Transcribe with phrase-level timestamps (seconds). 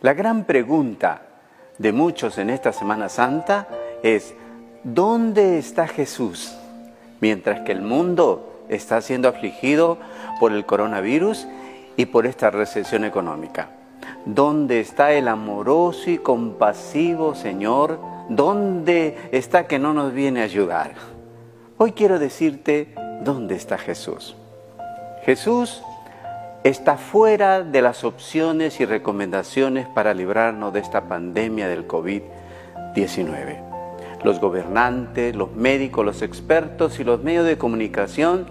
[0.00, 1.22] La gran pregunta
[1.78, 3.66] de muchos en esta Semana Santa
[4.04, 4.32] es,
[4.84, 6.56] ¿dónde está Jesús?
[7.20, 9.98] Mientras que el mundo está siendo afligido
[10.38, 11.48] por el coronavirus
[11.96, 13.70] y por esta recesión económica.
[14.24, 17.98] ¿Dónde está el amoroso y compasivo Señor?
[18.28, 20.92] ¿Dónde está que no nos viene a ayudar?
[21.76, 22.94] Hoy quiero decirte
[23.24, 24.36] dónde está Jesús.
[25.24, 25.82] Jesús
[26.64, 33.62] está fuera de las opciones y recomendaciones para librarnos de esta pandemia del COVID-19.
[34.24, 38.46] Los gobernantes, los médicos, los expertos y los medios de comunicación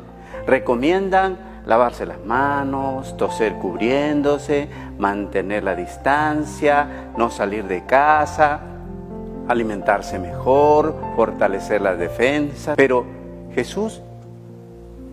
[0.46, 8.62] recomiendan lavarse las manos, toser cubriéndose, mantener la distancia, no salir de casa,
[9.50, 12.76] alimentarse mejor, fortalecer la defensa.
[12.78, 13.06] Pero
[13.54, 14.02] Jesús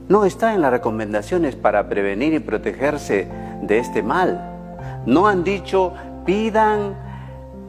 [0.09, 3.29] no está en las recomendaciones para prevenir y protegerse
[3.63, 5.03] de este mal.
[5.07, 5.93] No han dicho
[6.25, 6.97] pidan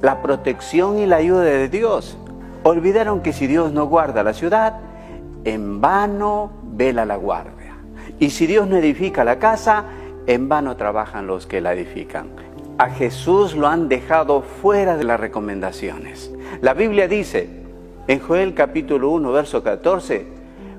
[0.01, 2.17] la protección y la ayuda de Dios.
[2.63, 4.79] Olvidaron que si Dios no guarda la ciudad,
[5.43, 7.75] en vano vela la guardia.
[8.19, 9.85] Y si Dios no edifica la casa,
[10.25, 12.27] en vano trabajan los que la edifican.
[12.77, 16.31] A Jesús lo han dejado fuera de las recomendaciones.
[16.61, 17.49] La Biblia dice
[18.07, 20.34] en Joel capítulo 1, verso 14,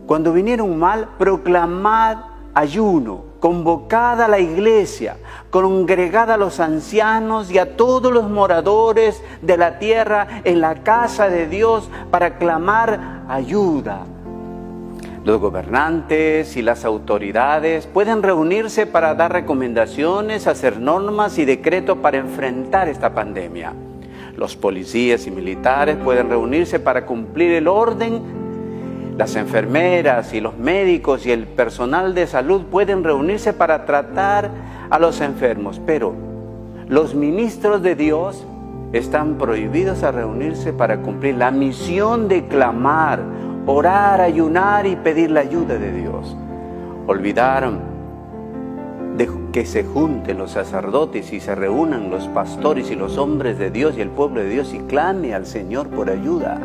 [0.06, 2.18] cuando viniera un mal, proclamad
[2.54, 5.16] ayuno, convocad a la iglesia,
[5.50, 11.28] congregad a los ancianos y a todos los moradores de la tierra en la casa
[11.28, 14.06] de Dios para clamar ayuda.
[15.24, 22.18] Los gobernantes y las autoridades pueden reunirse para dar recomendaciones, hacer normas y decretos para
[22.18, 23.72] enfrentar esta pandemia.
[24.36, 28.35] Los policías y militares pueden reunirse para cumplir el orden
[29.16, 34.50] las enfermeras y los médicos y el personal de salud pueden reunirse para tratar
[34.90, 36.14] a los enfermos, pero
[36.88, 38.46] los ministros de Dios
[38.92, 43.20] están prohibidos a reunirse para cumplir la misión de clamar,
[43.66, 46.36] orar, ayunar y pedir la ayuda de Dios.
[47.06, 47.80] Olvidaron
[49.16, 53.70] de que se junten los sacerdotes y se reúnan los pastores y los hombres de
[53.70, 56.60] Dios y el pueblo de Dios y clame al Señor por ayuda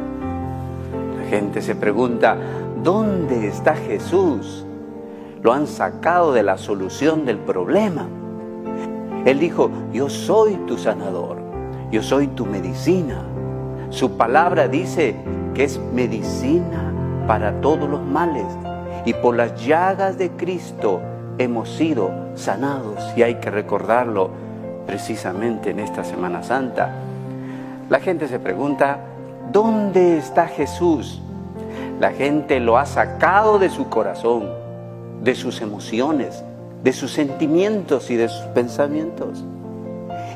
[1.31, 2.35] gente se pregunta,
[2.83, 4.65] ¿dónde está Jesús?
[5.41, 8.05] Lo han sacado de la solución del problema.
[9.23, 11.37] Él dijo, yo soy tu sanador,
[11.89, 13.23] yo soy tu medicina.
[13.91, 15.15] Su palabra dice
[15.53, 16.91] que es medicina
[17.27, 18.47] para todos los males.
[19.05, 20.99] Y por las llagas de Cristo
[21.37, 23.01] hemos sido sanados.
[23.15, 24.31] Y hay que recordarlo
[24.85, 26.93] precisamente en esta Semana Santa.
[27.89, 28.99] La gente se pregunta,
[29.51, 31.21] ¿Dónde está Jesús?
[31.99, 34.49] La gente lo ha sacado de su corazón,
[35.21, 36.43] de sus emociones,
[36.83, 39.43] de sus sentimientos y de sus pensamientos.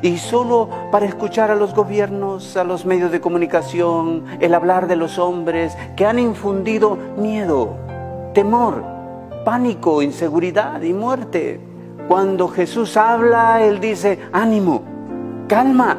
[0.02, 4.96] Y solo para escuchar a los gobiernos, a los medios de comunicación, el hablar de
[4.96, 7.74] los hombres que han infundido miedo,
[8.34, 8.84] temor,
[9.44, 11.60] pánico, inseguridad y muerte.
[12.08, 14.82] Cuando Jesús habla, Él dice, ánimo,
[15.48, 15.96] calma,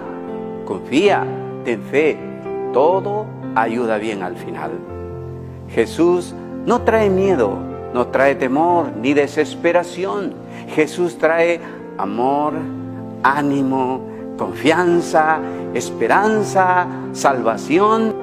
[0.65, 1.25] confía,
[1.65, 2.26] ten fe,
[2.73, 4.71] todo ayuda bien al final.
[5.69, 6.33] Jesús
[6.65, 7.57] no trae miedo,
[7.93, 10.33] no trae temor ni desesperación.
[10.69, 11.59] Jesús trae
[11.97, 12.53] amor,
[13.23, 14.01] ánimo,
[14.37, 15.39] confianza,
[15.73, 18.15] esperanza, salvación.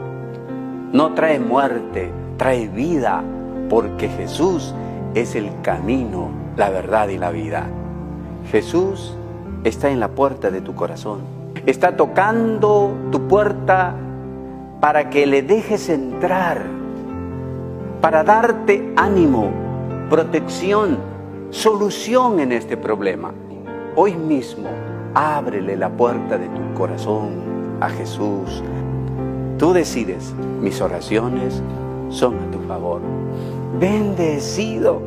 [0.93, 3.23] No trae muerte, trae vida,
[3.69, 4.75] porque Jesús
[5.15, 7.67] es el camino, la verdad y la vida.
[8.51, 9.17] Jesús
[9.65, 11.21] está en la puerta de tu corazón.
[11.67, 13.95] Está tocando tu puerta
[14.85, 16.61] para que le dejes entrar,
[18.03, 19.51] para darte ánimo,
[20.11, 20.99] protección,
[21.49, 23.33] solución en este problema.
[23.97, 24.69] Hoy mismo,
[25.15, 27.31] ábrele la puerta de tu corazón
[27.81, 28.63] a Jesús.
[29.59, 31.63] Tú decides, mis oraciones
[32.11, 33.01] son a tu favor.
[33.81, 35.01] Bendecido